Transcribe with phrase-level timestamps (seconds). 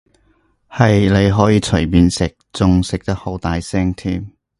[0.67, 4.31] 係，你可以隨便食，仲食得好大聲添